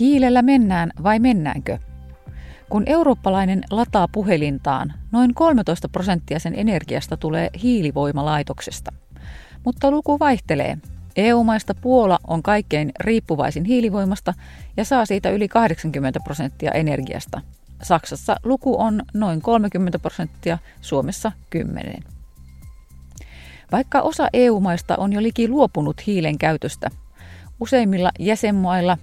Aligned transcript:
Hiilellä 0.00 0.42
mennään 0.42 0.90
vai 1.02 1.18
mennäänkö? 1.18 1.78
Kun 2.68 2.82
eurooppalainen 2.86 3.62
lataa 3.70 4.08
puhelintaan, 4.08 4.92
noin 5.12 5.34
13 5.34 5.88
prosenttia 5.88 6.38
sen 6.38 6.54
energiasta 6.56 7.16
tulee 7.16 7.50
hiilivoimalaitoksesta. 7.62 8.92
Mutta 9.64 9.90
luku 9.90 10.18
vaihtelee. 10.18 10.78
EU-maista 11.16 11.74
Puola 11.74 12.18
on 12.26 12.42
kaikkein 12.42 12.92
riippuvaisin 13.00 13.64
hiilivoimasta 13.64 14.34
ja 14.76 14.84
saa 14.84 15.06
siitä 15.06 15.30
yli 15.30 15.48
80 15.48 16.20
prosenttia 16.24 16.70
energiasta. 16.70 17.40
Saksassa 17.82 18.36
luku 18.44 18.80
on 18.80 19.02
noin 19.14 19.42
30 19.42 19.98
prosenttia, 19.98 20.58
Suomessa 20.80 21.32
10. 21.50 22.02
Vaikka 23.72 24.00
osa 24.00 24.28
EU-maista 24.32 24.96
on 24.96 25.12
jo 25.12 25.22
liki 25.22 25.48
luopunut 25.48 26.06
hiilen 26.06 26.38
käytöstä, 26.38 26.90
useimmilla 27.60 28.10
jäsenmailla 28.18 28.98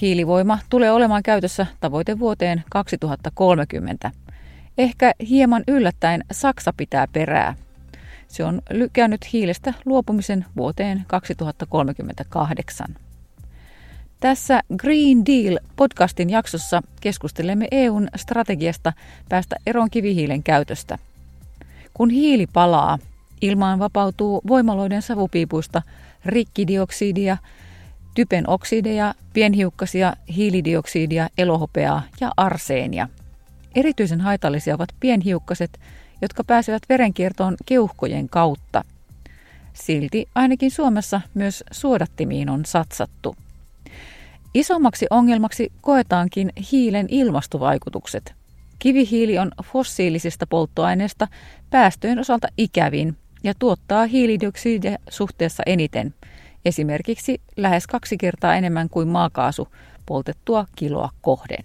hiilivoima 0.00 0.58
tulee 0.70 0.92
olemaan 0.92 1.22
käytössä 1.22 1.66
tavoite 1.80 2.18
vuoteen 2.18 2.64
2030. 2.70 4.10
Ehkä 4.78 5.12
hieman 5.28 5.64
yllättäen 5.68 6.24
Saksa 6.32 6.72
pitää 6.76 7.06
perää. 7.12 7.54
Se 8.28 8.44
on 8.44 8.62
lykännyt 8.70 9.32
hiilestä 9.32 9.74
luopumisen 9.84 10.44
vuoteen 10.56 11.04
2038. 11.06 12.86
Tässä 14.20 14.60
Green 14.76 15.26
Deal 15.26 15.58
podcastin 15.76 16.30
jaksossa 16.30 16.82
keskustelemme 17.00 17.68
EUn 17.70 18.08
strategiasta 18.16 18.92
päästä 19.28 19.56
eroon 19.66 19.90
kivihiilen 19.90 20.42
käytöstä. 20.42 20.98
Kun 21.94 22.10
hiili 22.10 22.46
palaa, 22.52 22.98
ilmaan 23.42 23.78
vapautuu 23.78 24.40
voimaloiden 24.48 25.02
savupiipuista 25.02 25.82
rikkidioksidia, 26.26 27.36
typen 28.14 28.50
oksideja, 28.50 29.14
pienhiukkasia, 29.32 30.12
hiilidioksidia, 30.36 31.28
elohopeaa 31.38 32.02
ja 32.20 32.32
arseenia. 32.36 33.08
Erityisen 33.74 34.20
haitallisia 34.20 34.74
ovat 34.74 34.94
pienhiukkaset, 35.00 35.80
jotka 36.22 36.44
pääsevät 36.44 36.82
verenkiertoon 36.88 37.56
keuhkojen 37.66 38.28
kautta. 38.28 38.84
Silti 39.72 40.28
ainakin 40.34 40.70
Suomessa 40.70 41.20
myös 41.34 41.64
suodattimiin 41.70 42.50
on 42.50 42.64
satsattu. 42.64 43.36
Isommaksi 44.54 45.06
ongelmaksi 45.10 45.72
koetaankin 45.80 46.52
hiilen 46.72 47.06
ilmastovaikutukset. 47.10 48.34
Kivihiili 48.78 49.38
on 49.38 49.50
fossiilisista 49.64 50.46
polttoaineista 50.46 51.28
päästöjen 51.70 52.18
osalta 52.18 52.48
ikävin 52.58 53.16
ja 53.44 53.54
tuottaa 53.58 54.06
hiilidioksidia 54.06 54.98
suhteessa 55.10 55.62
eniten, 55.66 56.14
esimerkiksi 56.64 57.40
lähes 57.56 57.86
kaksi 57.86 58.16
kertaa 58.16 58.54
enemmän 58.54 58.88
kuin 58.88 59.08
maakaasu 59.08 59.68
poltettua 60.06 60.66
kiloa 60.76 61.10
kohden. 61.20 61.64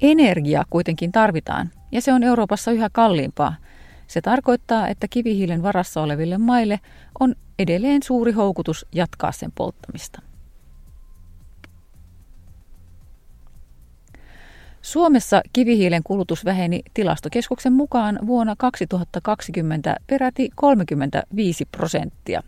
Energia 0.00 0.64
kuitenkin 0.70 1.12
tarvitaan, 1.12 1.70
ja 1.92 2.00
se 2.00 2.12
on 2.12 2.22
Euroopassa 2.22 2.72
yhä 2.72 2.90
kalliimpaa. 2.92 3.54
Se 4.06 4.20
tarkoittaa, 4.20 4.88
että 4.88 5.08
kivihiilen 5.08 5.62
varassa 5.62 6.02
oleville 6.02 6.38
maille 6.38 6.80
on 7.20 7.34
edelleen 7.58 8.02
suuri 8.02 8.32
houkutus 8.32 8.86
jatkaa 8.92 9.32
sen 9.32 9.52
polttamista. 9.52 10.22
Suomessa 14.82 15.42
kivihiilen 15.52 16.02
kulutus 16.02 16.44
väheni 16.44 16.82
tilastokeskuksen 16.94 17.72
mukaan 17.72 18.18
vuonna 18.26 18.54
2020 18.58 19.96
peräti 20.06 20.50
35 20.54 21.64
prosenttia. 21.64 22.42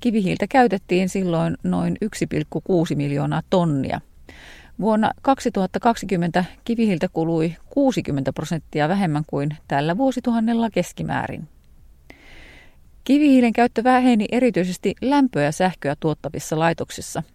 Kivihiiltä 0.00 0.46
käytettiin 0.46 1.08
silloin 1.08 1.56
noin 1.62 1.96
1,6 2.04 2.96
miljoonaa 2.96 3.42
tonnia. 3.50 4.00
Vuonna 4.80 5.10
2020 5.22 6.44
kivihiiltä 6.64 7.08
kului 7.08 7.56
60 7.70 8.32
prosenttia 8.32 8.88
vähemmän 8.88 9.24
kuin 9.26 9.56
tällä 9.68 9.96
vuosituhannella 9.96 10.70
keskimäärin. 10.70 11.48
Kivihiilen 13.04 13.52
käyttö 13.52 13.84
väheni 13.84 14.26
erityisesti 14.32 14.94
lämpöä 15.00 15.42
ja 15.42 15.52
sähköä 15.52 15.96
tuottavissa 16.00 16.58
laitoksissa– 16.58 17.22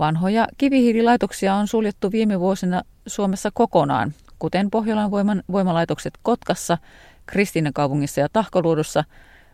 Vanhoja 0.00 0.46
kivihiililaitoksia 0.58 1.54
on 1.54 1.68
suljettu 1.68 2.12
viime 2.12 2.40
vuosina 2.40 2.82
Suomessa 3.06 3.50
kokonaan, 3.54 4.14
kuten 4.38 4.70
Pohjolan 4.70 5.10
voiman 5.10 5.42
voimalaitokset 5.52 6.18
Kotkassa, 6.22 6.78
Kristiinakaupungissa 7.26 8.20
ja 8.20 8.28
Tahkoluodossa, 8.32 9.04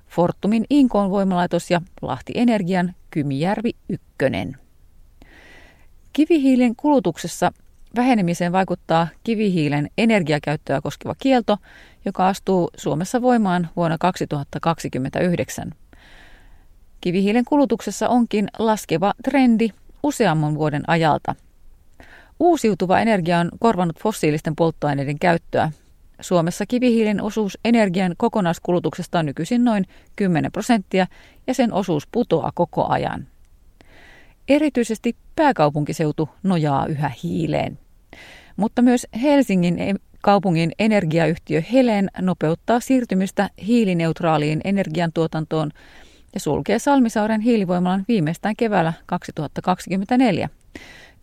Fortumin 0.08 0.64
Inkoon 0.70 1.10
voimalaitos 1.10 1.70
ja 1.70 1.80
Lahti 2.02 2.32
Energian 2.34 2.94
Kymijärvi 3.10 3.70
1. 3.88 4.02
Kivihiilen 6.12 6.76
kulutuksessa 6.76 7.52
vähenemiseen 7.96 8.52
vaikuttaa 8.52 9.08
kivihiilen 9.24 9.90
energiakäyttöä 9.98 10.80
koskeva 10.80 11.14
kielto, 11.18 11.56
joka 12.04 12.28
astuu 12.28 12.70
Suomessa 12.76 13.22
voimaan 13.22 13.68
vuonna 13.76 13.98
2029. 13.98 15.72
Kivihiilen 17.00 17.44
kulutuksessa 17.44 18.08
onkin 18.08 18.48
laskeva 18.58 19.14
trendi 19.24 19.68
useamman 20.02 20.54
vuoden 20.54 20.82
ajalta. 20.86 21.34
Uusiutuva 22.40 23.00
energia 23.00 23.38
on 23.38 23.50
korvannut 23.60 24.00
fossiilisten 24.00 24.56
polttoaineiden 24.56 25.18
käyttöä. 25.18 25.70
Suomessa 26.20 26.66
kivihiilen 26.66 27.22
osuus 27.22 27.58
energian 27.64 28.14
kokonaiskulutuksesta 28.16 29.18
on 29.18 29.26
nykyisin 29.26 29.64
noin 29.64 29.84
10 30.16 30.52
prosenttia 30.52 31.06
ja 31.46 31.54
sen 31.54 31.72
osuus 31.72 32.06
putoaa 32.12 32.52
koko 32.54 32.86
ajan. 32.88 33.26
Erityisesti 34.48 35.16
pääkaupunkiseutu 35.36 36.28
nojaa 36.42 36.86
yhä 36.86 37.10
hiileen. 37.22 37.78
Mutta 38.56 38.82
myös 38.82 39.06
Helsingin 39.22 39.78
e- 39.78 39.94
kaupungin 40.22 40.72
energiayhtiö 40.78 41.62
Helen 41.72 42.10
nopeuttaa 42.20 42.80
siirtymistä 42.80 43.50
hiilineutraaliin 43.66 44.60
energiantuotantoon 44.64 45.70
ja 46.34 46.40
sulkee 46.40 46.78
Salmisaaren 46.78 47.40
hiilivoimalan 47.40 48.04
viimeistään 48.08 48.56
keväällä 48.56 48.92
2024. 49.06 50.48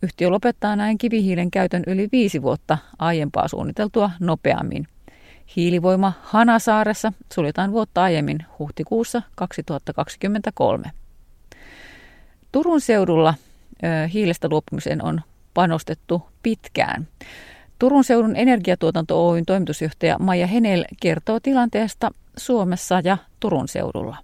Yhtiö 0.04 0.30
lopettaa 0.30 0.76
näin 0.76 0.98
kivihiilen 0.98 1.50
käytön 1.50 1.82
yli 1.86 2.08
viisi 2.12 2.42
vuotta 2.42 2.78
aiempaa 2.98 3.48
suunniteltua 3.48 4.10
nopeammin. 4.20 4.88
Hiilivoima 5.56 6.12
Hanasaaressa 6.22 7.12
suljetaan 7.32 7.72
vuotta 7.72 8.02
aiemmin 8.02 8.38
huhtikuussa 8.58 9.22
2023. 9.34 10.90
Turun 12.52 12.80
seudulla 12.80 13.34
hiilestä 14.12 14.48
luopumiseen 14.48 15.04
on 15.04 15.20
panostettu 15.54 16.22
pitkään. 16.42 17.08
Turun 17.78 18.04
seudun 18.04 18.36
energiatuotanto 18.36 19.28
Oyn 19.28 19.46
toimitusjohtaja 19.46 20.18
Maija 20.18 20.46
Henel 20.46 20.84
kertoo 21.00 21.40
tilanteesta 21.40 22.10
Suomessa 22.36 23.00
ja 23.04 23.18
Turun 23.40 23.68
seudulla. 23.68 24.16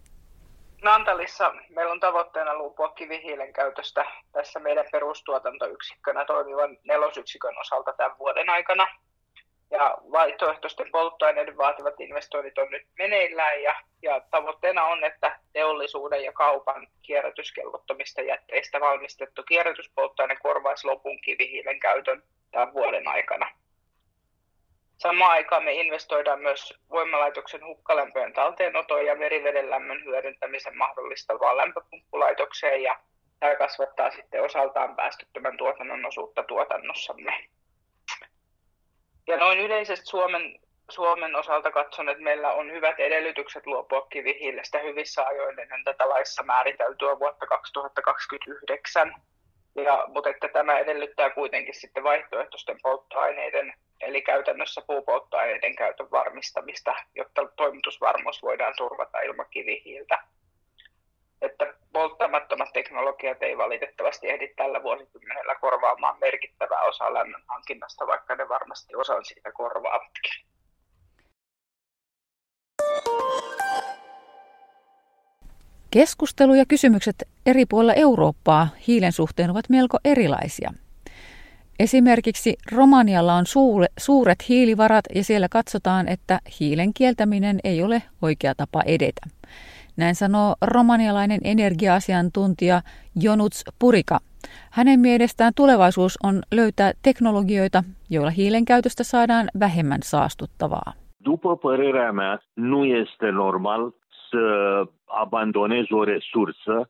Naantalissa 0.83 1.55
meillä 1.69 1.93
on 1.93 2.01
tavoitteena 2.01 2.55
luopua 2.55 2.89
kivihiilen 2.89 3.53
käytöstä 3.53 4.07
tässä 4.33 4.61
meidän 4.61 4.85
perustuotantoyksikkönä 4.93 6.25
toimivan 6.25 6.77
nelosyksikön 6.85 7.59
osalta 7.59 7.93
tämän 7.93 8.19
vuoden 8.19 8.51
aikana. 8.51 8.89
Ja 9.71 9.99
vaihtoehtoisten 10.13 10.91
polttoaineiden 10.93 11.57
vaativat 11.57 12.01
investoinnit 12.01 12.59
on 12.59 12.71
nyt 12.71 12.83
meneillään 12.99 13.63
ja, 13.63 13.75
ja 14.03 14.21
tavoitteena 14.31 14.85
on, 14.85 15.05
että 15.05 15.39
teollisuuden 15.53 16.25
ja 16.25 16.33
kaupan 16.33 16.87
kierrätyskelvottomista 17.03 18.23
jätteistä 18.23 18.81
valmistettu 18.81 19.43
kierrätyspolttoaine 19.43 20.37
korvaisi 20.37 20.87
lopun 20.87 21.21
kivihiilen 21.21 21.81
käytön 21.81 22.23
tämän 22.51 22.75
vuoden 22.75 23.09
aikana. 23.09 23.51
Samaan 25.03 25.31
aikaan 25.31 25.65
me 25.65 25.73
investoidaan 25.73 26.41
myös 26.41 26.75
voimalaitoksen 26.91 27.65
hukkalämpöjen 27.65 28.33
talteenoton 28.33 29.07
ja 29.07 29.15
meriveden 29.15 29.71
lämmön 29.71 30.05
hyödyntämisen 30.05 30.77
mahdollistavaan 30.77 31.57
lämpöpumppulaitokseen 31.57 32.83
ja 32.83 33.01
tämä 33.41 33.57
kasvattaa 33.57 34.11
sitten 34.11 34.43
osaltaan 34.43 34.97
päästöttömän 34.97 35.57
tuotannon 35.57 36.07
osuutta 36.07 36.43
tuotannossamme. 36.43 37.49
Ja 39.27 39.37
noin 39.37 39.59
yleisesti 39.59 40.07
Suomen, 40.07 40.59
Suomen 40.91 41.37
osalta 41.37 41.71
katson, 41.71 42.09
että 42.09 42.25
meillä 42.25 42.53
on 42.53 42.73
hyvät 42.73 43.01
edellytykset 43.01 43.67
luopua 43.67 44.07
kivihiilestä 44.11 44.79
hyvissä 44.79 45.27
ajoin 45.27 45.59
ennen 45.59 45.85
tätä 45.85 46.09
laissa 46.09 46.43
määriteltyä 46.43 47.19
vuotta 47.19 47.47
2029. 47.47 49.15
Ja, 49.77 50.05
mutta 50.09 50.31
että 50.31 50.49
tämä 50.49 50.79
edellyttää 50.79 51.31
kuitenkin 51.31 51.75
sitten 51.75 52.05
vaihtoehtoisten 52.05 52.77
polttoaineiden 52.83 53.73
eli 54.01 54.23
käytännössä 54.23 54.83
puupolttoaineiden 54.87 55.77
käytön 55.77 56.11
varmistamista, 56.11 56.95
jotta 57.15 57.49
toimitusvarmuus 57.57 58.43
voidaan 58.43 58.75
turvata 58.77 59.21
ilman 59.21 59.47
kivihiiltä. 59.51 60.19
Että 61.43 61.75
polttamattomat 61.93 62.73
teknologiat 62.73 63.43
ei 63.43 63.59
valitettavasti 63.59 64.31
ehdi 64.31 64.49
tällä 64.49 64.83
vuosikymmenellä 64.83 65.55
korvaamaan 65.55 66.19
merkittävää 66.21 66.83
osaa 66.83 67.15
lämmön 67.15 67.43
hankinnasta, 67.49 68.07
vaikka 68.07 68.35
ne 68.35 68.49
varmasti 68.49 68.95
osan 68.95 69.25
siitä 69.25 69.53
korvaavatkin. 69.53 70.40
Keskustelu 75.91 76.55
ja 76.55 76.65
kysymykset 76.69 77.29
eri 77.47 77.67
puolilla 77.67 77.95
Eurooppaa 77.95 78.69
hiilen 78.87 79.13
suhteen 79.13 79.51
ovat 79.51 79.65
melko 79.69 79.99
erilaisia. 80.05 80.73
Esimerkiksi 81.79 82.57
Romanialla 82.73 83.35
on 83.35 83.47
suure, 83.47 83.87
suuret 83.99 84.49
hiilivarat 84.49 85.05
ja 85.15 85.25
siellä 85.25 85.49
katsotaan, 85.49 86.09
että 86.09 86.41
hiilen 86.61 86.95
kieltäminen 86.95 87.61
ei 87.65 87.83
ole 87.83 88.03
oikea 88.23 88.55
tapa 88.55 88.83
edetä. 88.87 89.21
Näin 89.97 90.15
sanoo 90.15 90.55
romanialainen 90.63 91.41
energiaasiantuntija 91.45 92.83
Jonuts 93.23 93.65
Purika. 93.79 94.19
Hänen 94.71 95.01
mielestään 95.01 95.53
tulevaisuus 95.57 96.19
on 96.23 96.43
löytää 96.53 96.93
teknologioita, 97.03 97.85
joilla 98.11 98.31
hiilen 98.31 98.65
käytöstä 98.65 99.05
saadaan 99.05 99.49
vähemmän 99.61 100.01
saastuttavaa. 100.03 100.93
După 101.25 101.57
părerea 101.57 102.13
mea, 102.13 102.39
nu 102.57 102.85
este 102.85 103.31
normal 103.31 103.91
să 104.31 104.41
abandonezi 105.07 105.93
o 105.93 106.05
resursă 106.05 106.89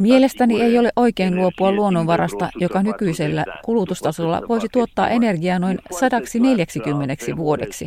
Mielestäni 0.00 0.60
ei 0.60 0.78
ole 0.78 0.90
oikein 0.96 1.36
luopua 1.36 1.72
luonnonvarasta, 1.72 2.48
joka 2.60 2.82
nykyisellä 2.82 3.44
kulutustasolla 3.64 4.42
voisi 4.48 4.68
tuottaa 4.72 5.08
energiaa 5.08 5.58
noin 5.58 5.78
140 5.90 7.36
vuodeksi. 7.36 7.86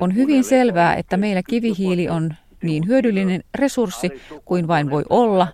On 0.00 0.14
hyvin 0.14 0.44
selvää, 0.44 0.94
että 0.94 1.16
meillä 1.16 1.42
kivihiili 1.42 2.08
on 2.08 2.34
niin 2.62 2.86
hyödyllinen 2.86 3.40
resurssi 3.54 4.10
kuin 4.44 4.68
vain 4.68 4.90
voi 4.90 5.04
olla, 5.10 5.48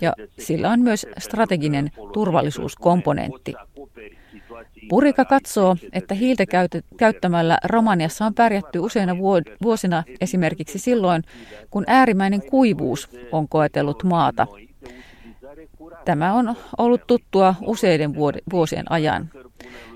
ja 0.00 0.12
sillä 0.38 0.70
on 0.70 0.80
myös 0.80 1.06
strateginen 1.18 1.90
turvallisuuskomponentti. 2.12 3.54
Purika 4.88 5.24
katsoo, 5.24 5.76
että 5.92 6.14
hiiltä 6.14 6.44
käyttämällä 6.96 7.58
Romaniassa 7.64 8.26
on 8.26 8.34
pärjätty 8.34 8.78
useina 8.78 9.16
vuosina 9.62 10.04
esimerkiksi 10.20 10.78
silloin, 10.78 11.22
kun 11.70 11.84
äärimmäinen 11.86 12.42
kuivuus 12.50 13.10
on 13.32 13.48
koetellut 13.48 14.04
maata. 14.04 14.46
Tämä 16.04 16.32
on 16.32 16.56
ollut 16.78 17.06
tuttua 17.06 17.54
useiden 17.66 18.14
vuosien 18.52 18.92
ajan. 18.92 19.30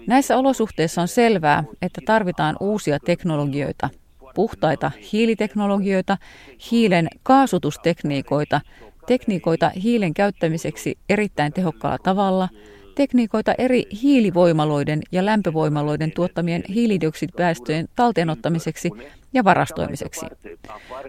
Näissä 0.07 0.37
olosuhteissa 0.37 1.03
on 1.03 1.09
selvää, 1.09 1.65
että 1.83 2.01
tarvitaan 2.05 2.57
uusia 2.61 2.99
teknologioita, 2.99 3.89
puhtaita 4.35 4.91
hiiliteknologioita, 5.13 6.17
hiilen 6.71 7.09
kaasutustekniikoita, 7.23 8.61
tekniikoita 9.07 9.69
hiilen 9.69 10.15
käyttämiseksi 10.15 10.99
erittäin 11.09 11.53
tehokkaalla 11.53 11.99
tavalla– 11.99 12.49
tekniikoita 12.95 13.55
eri 13.59 13.85
hiilivoimaloiden 14.03 15.01
ja 15.13 15.27
lämpövoimaloiden 15.27 16.13
tuottamien 16.13 16.63
hiilidioksidipäästöjen 16.69 17.89
talteenottamiseksi 17.97 18.91
ja 19.33 19.45
varastoimiseksi. 19.45 20.27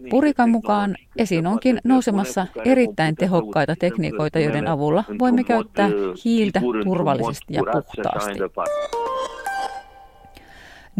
Purikan 0.09 0.49
mukaan 0.49 0.95
esiin 1.17 1.47
onkin 1.47 1.79
nousemassa 1.83 2.47
erittäin 2.65 3.15
tehokkaita 3.15 3.75
tekniikoita, 3.79 4.39
joiden 4.39 4.67
avulla 4.67 5.03
voimme 5.19 5.43
käyttää 5.43 5.89
hiiltä 6.25 6.61
turvallisesti 6.83 7.53
ja 7.53 7.63
puhtaasti. 7.71 8.39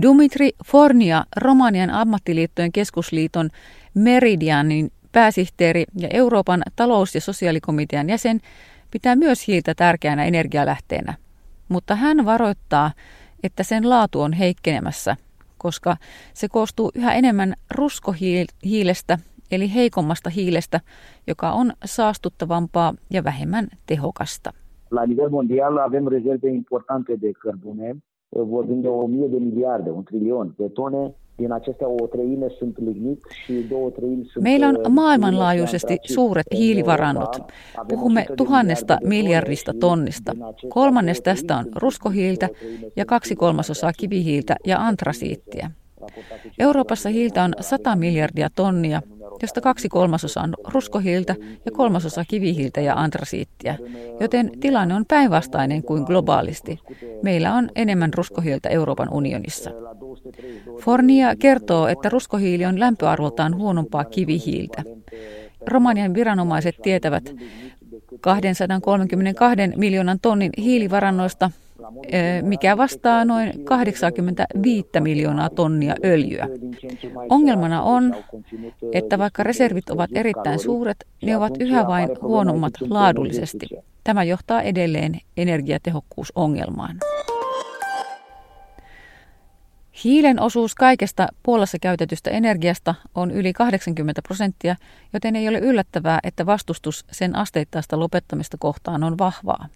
Dumitri 0.01 0.49
Fornia, 0.65 1.23
Romanian 1.37 1.89
ammattiliittojen 1.89 2.71
keskusliiton 2.71 3.49
Meridianin 3.93 4.91
pääsihteeri 5.11 5.85
ja 5.97 6.07
Euroopan 6.13 6.63
talous- 6.75 7.15
ja 7.15 7.21
sosiaalikomitean 7.21 8.09
jäsen, 8.09 8.41
pitää 8.91 9.15
myös 9.15 9.47
hiiltä 9.47 9.73
tärkeänä 9.75 10.25
energialähteenä, 10.25 11.13
mutta 11.69 11.95
hän 11.95 12.25
varoittaa, 12.25 12.91
että 13.43 13.63
sen 13.63 13.89
laatu 13.89 14.21
on 14.21 14.33
heikkenemässä, 14.33 15.15
koska 15.57 15.97
se 16.33 16.47
koostuu 16.47 16.91
yhä 16.95 17.13
enemmän 17.13 17.53
ruskohiilestä, 17.75 19.17
eli 19.51 19.73
heikommasta 19.73 20.29
hiilestä, 20.29 20.79
joka 21.27 21.51
on 21.51 21.73
saastuttavampaa 21.85 22.93
ja 23.09 23.23
vähemmän 23.23 23.67
tehokasta. 23.85 24.53
La 24.91 25.05
nivel 25.05 25.29
mondial 25.29 25.77
avem 25.77 26.07
rezerve 26.07 26.49
importante 26.49 27.13
de 27.21 27.33
cărbune, 27.33 27.95
vorbim 28.35 28.83
de 28.83 28.89
1000 28.89 29.31
de 29.31 29.39
miliarde, 29.39 29.91
un 29.91 30.05
trilion 30.05 30.53
de 30.59 30.69
tone 30.69 31.13
Meillä 34.41 34.67
on 34.67 34.77
uh, 34.77 34.91
maailmanlaajuisesti 34.91 35.97
suuret 36.03 36.47
hiilivarannot. 36.53 37.39
Puhumme 37.87 38.25
tuhannesta 38.37 38.97
miljardista 39.03 39.73
tonnista. 39.79 40.35
Kolmannes 40.69 41.21
tästä 41.21 41.57
on 41.57 41.65
ruskohiiltä 41.75 42.49
ja 42.95 43.05
kaksi 43.05 43.35
kolmasosaa 43.35 43.91
kivihiiltä 43.97 44.55
ja 44.67 44.77
antrasiittiä. 44.79 45.71
Euroopassa 46.59 47.09
hiiltä 47.09 47.43
on 47.43 47.53
100 47.59 47.95
miljardia 47.95 48.47
tonnia, 48.55 49.01
josta 49.41 49.61
kaksi 49.61 49.89
kolmasosa 49.89 50.41
on 50.41 50.53
ruskohiiltä 50.67 51.35
ja 51.65 51.71
kolmasosa 51.71 52.25
kivihiiltä 52.27 52.81
ja 52.81 52.95
antrasiittia, 52.95 53.75
joten 54.19 54.51
tilanne 54.59 54.95
on 54.95 55.05
päinvastainen 55.05 55.83
kuin 55.83 56.03
globaalisti. 56.03 56.79
Meillä 57.23 57.53
on 57.53 57.69
enemmän 57.75 58.13
ruskohiiltä 58.13 58.69
Euroopan 58.69 59.13
unionissa. 59.13 59.71
Fornia 60.81 61.35
kertoo, 61.35 61.87
että 61.87 62.09
ruskohiili 62.09 62.65
on 62.65 62.79
lämpöarvoltaan 62.79 63.55
huonompaa 63.55 64.05
kivihiiltä. 64.05 64.83
Romanian 65.67 66.13
viranomaiset 66.13 66.75
tietävät 66.83 67.35
232 68.21 69.57
miljoonan 69.77 70.19
tonnin 70.21 70.51
hiilivarannoista 70.57 71.51
mikä 72.41 72.77
vastaa 72.77 73.25
noin 73.25 73.65
85 73.65 74.87
miljoonaa 74.99 75.49
tonnia 75.49 75.95
öljyä. 76.05 76.47
Ongelmana 77.29 77.81
on, 77.81 78.15
että 78.93 79.17
vaikka 79.17 79.43
reservit 79.43 79.89
ovat 79.89 80.09
erittäin 80.15 80.59
suuret, 80.59 81.07
ne 81.21 81.37
ovat 81.37 81.53
yhä 81.59 81.87
vain 81.87 82.09
huonommat 82.21 82.73
laadullisesti. 82.89 83.67
Tämä 84.03 84.23
johtaa 84.23 84.61
edelleen 84.61 85.19
energiatehokkuusongelmaan. 85.37 86.97
Hiilen 90.03 90.39
osuus 90.39 90.75
kaikesta 90.75 91.27
Puolassa 91.43 91.77
käytetystä 91.81 92.29
energiasta 92.29 92.95
on 93.15 93.31
yli 93.31 93.53
80 93.53 94.21
prosenttia, 94.21 94.75
joten 95.13 95.35
ei 95.35 95.49
ole 95.49 95.59
yllättävää, 95.59 96.19
että 96.23 96.45
vastustus 96.45 97.05
sen 97.11 97.35
asteittaista 97.35 97.99
lopettamista 97.99 98.57
kohtaan 98.59 99.03
on 99.03 99.17
vahvaa. 99.17 99.67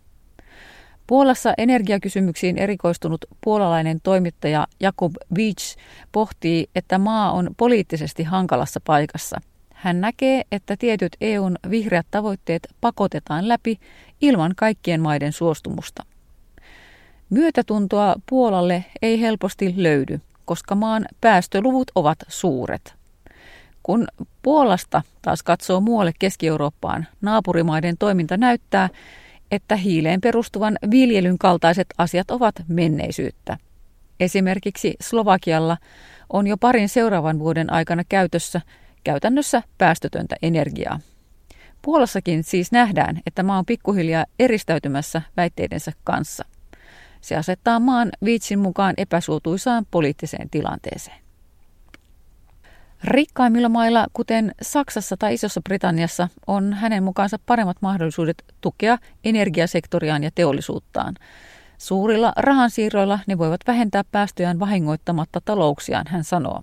Puolassa 1.08 1.54
energiakysymyksiin 1.58 2.58
erikoistunut 2.58 3.26
puolalainen 3.44 4.00
toimittaja 4.04 4.68
Jakub 4.80 5.14
Beach 5.34 5.78
pohtii, 6.12 6.70
että 6.76 6.98
maa 6.98 7.32
on 7.32 7.50
poliittisesti 7.58 8.24
hankalassa 8.24 8.80
paikassa. 8.86 9.42
Hän 9.74 10.02
näkee, 10.02 10.44
että 10.52 10.78
tietyt 10.78 11.16
EUn 11.22 11.56
vihreät 11.70 12.08
tavoitteet 12.12 12.68
pakotetaan 12.82 13.48
läpi 13.48 13.80
ilman 14.22 14.54
kaikkien 14.56 15.02
maiden 15.02 15.32
suostumusta. 15.32 16.04
Myötätuntoa 17.30 18.16
Puolalle 18.30 18.86
ei 19.02 19.22
helposti 19.22 19.74
löydy, 19.78 20.22
koska 20.46 20.76
maan 20.76 21.06
päästöluvut 21.22 21.92
ovat 21.96 22.18
suuret. 22.28 22.96
Kun 23.84 24.08
Puolasta 24.42 25.02
taas 25.22 25.44
katsoo 25.44 25.82
muualle 25.82 26.12
Keski-Eurooppaan, 26.20 27.08
naapurimaiden 27.22 27.98
toiminta 27.98 28.38
näyttää, 28.38 28.90
että 29.52 29.76
hiileen 29.76 30.22
perustuvan 30.22 30.78
viljelyn 30.92 31.38
kaltaiset 31.38 31.88
asiat 31.98 32.32
ovat 32.32 32.56
menneisyyttä. 32.68 33.58
Esimerkiksi 34.20 34.96
Slovakialla 35.02 35.78
on 36.30 36.48
jo 36.48 36.58
parin 36.58 36.90
seuraavan 36.90 37.40
vuoden 37.40 37.74
aikana 37.74 38.04
käytössä 38.10 38.62
käytännössä 39.04 39.64
päästötöntä 39.78 40.36
energiaa. 40.42 41.00
Puolassakin 41.82 42.44
siis 42.44 42.72
nähdään, 42.72 43.22
että 43.26 43.44
maa 43.44 43.58
on 43.58 43.66
pikkuhiljaa 43.66 44.26
eristäytymässä 44.40 45.22
väitteidensä 45.38 45.92
kanssa. 46.04 46.46
Se 47.22 47.36
asettaa 47.36 47.80
maan 47.80 48.10
viitsin 48.24 48.60
mukaan 48.60 48.94
epäsuotuisaan 48.98 49.86
poliittiseen 49.92 50.50
tilanteeseen. 50.50 51.25
Rikkaimmilla 53.04 53.70
mailla, 53.70 54.08
kuten 54.14 54.52
Saksassa 54.62 55.18
tai 55.18 55.34
Isossa 55.34 55.62
Britanniassa, 55.62 56.30
on 56.48 56.74
hänen 56.74 57.04
mukaansa 57.04 57.38
paremmat 57.46 57.78
mahdollisuudet 57.82 58.44
tukea 58.62 58.98
energiasektoriaan 59.24 60.24
ja 60.24 60.32
teollisuuttaan. 60.36 61.16
Suurilla 61.78 62.34
rahansiirroilla 62.36 63.20
ne 63.28 63.38
voivat 63.38 63.62
vähentää 63.68 64.04
päästöjään 64.12 64.60
vahingoittamatta 64.60 65.42
talouksiaan, 65.46 66.06
hän 66.10 66.24
sanoo. 66.24 66.62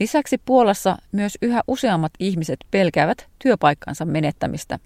Lisäksi 0.00 0.38
Puolassa 0.38 0.96
myös 1.12 1.38
yhä 1.42 1.62
useammat 1.68 2.12
ihmiset 2.18 2.58
pelkäävät 2.70 3.28
työpaikkansa 3.38 4.04
menettämistä. 4.04 4.78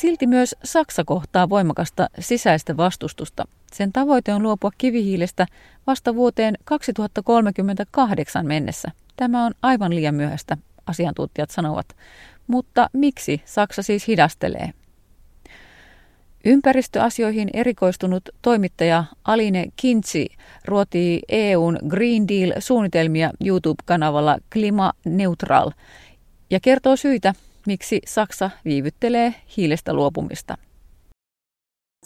Silti 0.00 0.26
myös 0.26 0.54
Saksa 0.64 1.04
kohtaa 1.04 1.48
voimakasta 1.48 2.08
sisäistä 2.18 2.76
vastustusta. 2.76 3.44
Sen 3.72 3.92
tavoite 3.92 4.34
on 4.34 4.42
luopua 4.42 4.70
kivihiilestä 4.78 5.46
vasta 5.86 6.14
vuoteen 6.14 6.54
2038 6.64 8.46
mennessä. 8.46 8.88
Tämä 9.16 9.44
on 9.44 9.52
aivan 9.62 9.94
liian 9.94 10.14
myöhäistä, 10.14 10.56
asiantuntijat 10.86 11.50
sanovat. 11.50 11.86
Mutta 12.46 12.90
miksi 12.92 13.42
Saksa 13.44 13.82
siis 13.82 14.08
hidastelee? 14.08 14.70
Ympäristöasioihin 16.44 17.50
erikoistunut 17.52 18.28
toimittaja 18.42 19.04
Aline 19.24 19.66
Kintsi 19.76 20.26
ruotii 20.64 21.20
EUn 21.28 21.78
Green 21.88 22.28
Deal-suunnitelmia 22.28 23.30
YouTube-kanavalla 23.44 24.38
Klima 24.52 24.92
Neutral 25.04 25.70
ja 26.50 26.60
kertoo 26.60 26.96
syitä, 26.96 27.34
miksi 27.68 28.00
Saksa 28.06 28.50
viivyttelee 28.64 29.34
hiilestä 29.56 29.92
luopumista. 29.92 30.58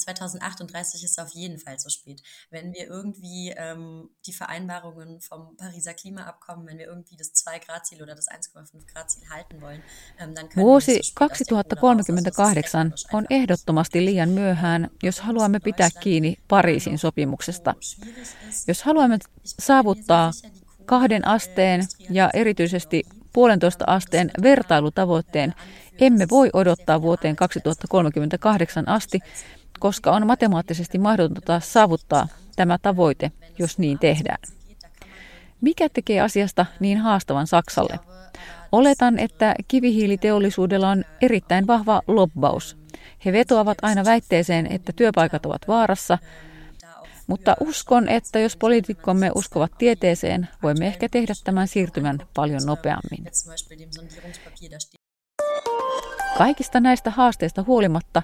2038 0.01 1.05
ist 1.05 1.19
auf 1.19 1.31
jeden 1.35 1.59
Fall 1.59 1.79
zu 1.79 1.91
spät. 1.91 2.23
Wenn 2.51 2.73
wir 2.73 2.87
irgendwie 2.87 3.55
ähm, 3.57 4.11
die 4.27 4.33
Vereinbarungen 4.33 5.21
vom 5.21 5.57
Pariser 5.57 5.95
Klimaabkommen, 5.95 6.67
wenn 6.67 6.79
wir 6.79 6.87
irgendwie 6.87 7.17
das 7.17 7.29
2-Grad-Ziel 7.35 8.03
oder 8.03 8.15
das 8.15 8.29
1,5 8.29 8.93
Grad-Ziel 8.93 9.29
halten 9.31 9.61
wollen, 9.61 9.83
ähm, 10.19 10.35
dann 10.35 10.49
können 10.49 10.67
Vuosi 10.67 11.01
2038 11.15 13.07
on 13.13 13.27
ehdottomasti 13.31 14.05
liian 14.05 14.29
myöhään, 14.29 14.91
jos 15.03 15.21
haluamme 15.21 15.61
pitää 15.61 15.91
kiinni 16.01 16.37
Pariisin 16.49 16.99
sopimuksesta. 16.99 17.75
Jos 18.67 18.83
haluamme 18.83 19.19
saavuttaa 19.45 20.31
kahden 20.85 21.27
asteen 21.27 21.87
ja 22.11 22.31
erityisesti 22.35 23.03
puolentoista 23.33 23.85
asteen 23.87 24.31
vertailutavoitteen, 24.43 25.55
emme 26.01 26.27
voi 26.31 26.51
odottaa 26.53 27.03
vuoteen 27.03 27.37
2038 27.37 28.89
asti, 28.89 29.21
koska 29.79 30.13
on 30.13 30.27
matemaattisesti 30.27 30.99
mahdotonta 30.99 31.61
saavuttaa 31.61 32.29
tämä 32.57 32.79
tavoite, 32.83 33.33
jos 33.59 33.79
niin 33.79 33.99
tehdään. 33.99 34.39
Mikä 35.61 35.89
tekee 35.89 36.21
asiasta 36.21 36.67
niin 36.81 36.99
haastavan 36.99 37.47
Saksalle? 37.47 37.99
Oletan, 38.73 39.19
että 39.19 39.55
kivihiiliteollisuudella 39.69 40.89
on 40.89 41.05
erittäin 41.21 41.67
vahva 41.67 42.03
lobbaus. 42.07 42.77
He 43.25 43.33
vetoavat 43.33 43.79
aina 43.83 44.05
väitteeseen, 44.05 44.67
että 44.73 44.93
työpaikat 44.97 45.47
ovat 45.47 45.69
vaarassa, 45.69 46.19
mutta 47.33 47.57
uskon, 47.61 48.09
että 48.09 48.39
jos 48.39 48.57
poliitikkomme 48.57 49.31
uskovat 49.35 49.73
tieteeseen, 49.79 50.49
voimme 50.63 50.87
ehkä 50.87 51.09
tehdä 51.09 51.33
tämän 51.45 51.69
siirtymän 51.69 52.19
paljon 52.35 52.61
nopeammin. 52.67 53.25
Kaikista 56.39 56.81
näistä 56.81 57.11
haasteista 57.11 57.65
huolimatta 57.67 58.23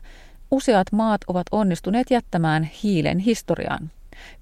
Useat 0.51 0.93
maat 0.93 1.21
ovat 1.27 1.47
onnistuneet 1.53 2.11
jättämään 2.11 2.65
hiilen 2.83 3.19
historiaan. 3.19 3.91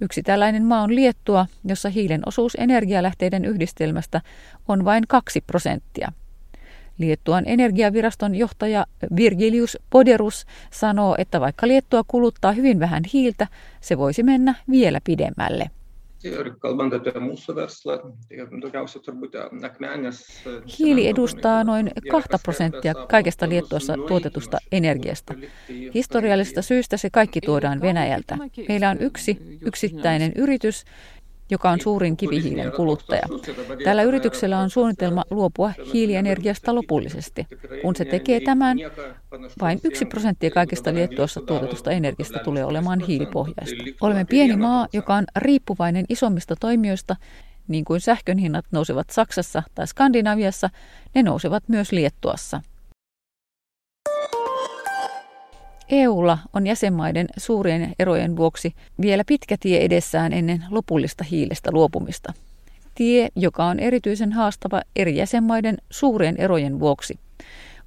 Yksi 0.01 0.23
tällainen 0.23 0.65
maa 0.65 0.83
on 0.83 0.95
Liettua, 0.95 1.47
jossa 1.65 1.89
hiilen 1.89 2.23
osuus 2.27 2.57
energialähteiden 2.59 3.45
yhdistelmästä 3.45 4.21
on 4.69 4.85
vain 4.85 5.05
2 5.09 5.41
prosenttia. 5.41 6.13
Liettuan 6.99 7.45
energiaviraston 7.47 8.35
johtaja 8.35 8.87
Virgilius 9.17 9.79
Poderus 9.91 10.47
sanoo, 10.71 11.15
että 11.19 11.41
vaikka 11.41 11.69
Liettua 11.69 12.03
kuluttaa 12.09 12.53
hyvin 12.53 12.81
vähän 12.81 13.03
hiiltä, 13.13 13.47
se 13.81 13.99
voisi 13.99 14.23
mennä 14.23 14.55
vielä 14.71 15.01
pidemmälle. 15.05 15.71
Hiili 20.79 21.09
edustaa 21.09 21.65
noin 21.65 21.91
2 22.11 22.29
prosenttia 22.43 22.95
kaikesta 22.95 23.49
Liettuassa 23.49 23.95
tuotetusta 24.09 24.59
energiasta. 24.73 25.35
Historiallisesta 25.95 26.63
syystä 26.63 26.97
se 26.97 27.11
kaikki 27.11 27.41
tuodaan 27.41 27.81
Venäjältä. 27.81 28.39
Meillä 28.69 28.91
on 28.91 29.01
yksi 29.01 29.59
yksittäinen 29.61 30.33
yritys, 30.37 30.85
joka 31.51 31.71
on 31.71 31.81
suurin 31.81 32.17
kivihiilen 32.17 32.73
kuluttaja. 32.73 33.23
Tällä 33.85 34.03
yrityksellä 34.03 34.59
on 34.59 34.71
suunnitelma 34.71 35.25
luopua 35.31 35.73
hiilienergiasta 35.93 36.75
lopullisesti. 36.75 37.47
Kun 37.83 37.97
se 37.97 38.05
tekee 38.05 38.41
tämän, 38.41 38.79
vain 39.61 39.81
yksi 39.85 40.05
prosenttia 40.05 40.51
kaikesta 40.51 40.95
Liettuassa 40.95 41.41
tuotetusta 41.41 41.91
energiasta 41.91 42.39
tulee 42.39 42.65
olemaan 42.65 43.01
hiilipohjaista. 43.01 43.85
Olemme 44.01 44.25
pieni 44.25 44.57
maa, 44.57 44.87
joka 44.93 45.15
on 45.15 45.25
riippuvainen 45.37 46.05
isommista 46.09 46.57
toimijoista, 46.61 47.17
niin 47.69 47.85
kuin 47.85 48.01
sähkön 48.01 48.39
hinnat 48.39 48.65
nousevat 48.71 49.11
Saksassa 49.11 49.63
tai 49.75 49.87
Skandinaviassa, 49.87 50.71
ne 51.15 51.23
nousevat 51.23 51.65
myös 51.69 51.93
Liettuassa. 51.93 52.61
EUlla 55.89 56.39
on 56.53 56.67
jäsenmaiden 56.67 57.27
suurien 57.37 57.95
erojen 57.99 58.37
vuoksi 58.37 58.75
vielä 59.01 59.23
pitkä 59.27 59.57
tie 59.61 59.85
edessään 59.85 60.33
ennen 60.33 60.65
lopullista 60.71 61.25
hiilestä 61.25 61.71
luopumista. 61.73 62.33
Tie, 62.95 63.29
joka 63.37 63.65
on 63.65 63.79
erityisen 63.79 64.33
haastava 64.33 64.83
eri 64.97 65.17
jäsenmaiden 65.17 65.77
suurien 65.91 66.37
erojen 66.39 66.81
vuoksi. 66.81 67.19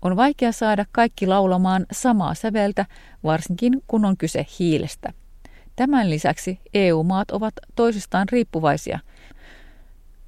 On 0.02 0.16
vaikea 0.16 0.52
saada 0.52 0.86
kaikki 0.92 1.28
laulamaan 1.28 1.86
samaa 1.92 2.34
säveltä, 2.34 2.86
varsinkin 3.24 3.84
kun 3.88 4.06
on 4.06 4.18
kyse 4.18 4.46
hiilestä. 4.60 5.14
Tämän 5.76 6.10
lisäksi 6.10 6.60
EU-maat 6.74 7.32
ovat 7.32 7.54
toisistaan 7.76 8.28
riippuvaisia. 8.32 9.00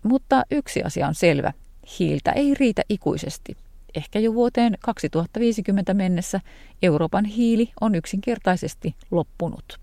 Mutta 0.04 0.44
yksi 0.52 0.84
asia 0.84 1.08
on 1.08 1.16
selvä. 1.16 1.54
Hiiltä 2.00 2.32
ei 2.32 2.54
riitä 2.54 2.82
ikuisesti. 2.90 3.58
Ehkä 3.96 4.20
jo 4.20 4.34
vuoteen 4.34 4.78
2050 4.82 5.94
mennessä 5.94 6.40
Euroopan 6.82 7.26
hiili 7.26 7.70
on 7.82 7.96
yksinkertaisesti 7.96 8.96
loppunut. 9.12 9.80